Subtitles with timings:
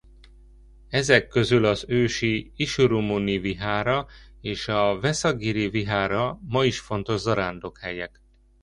[0.89, 4.07] Ezek közül az ősi Isurumuni-vihára
[4.41, 8.21] és a veszagiri-vihára ma is fontos zarándokhelyek.